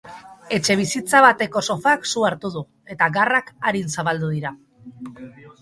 Etxebizitza 0.55 1.19
bateko 1.25 1.63
sofak 1.73 2.09
su 2.13 2.25
hartu 2.29 2.51
du, 2.57 2.65
eta 2.97 3.11
garrak 3.19 3.55
arin 3.73 3.93
zabaldu 3.99 4.33
dira. 4.39 4.57